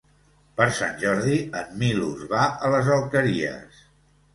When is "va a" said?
2.35-2.77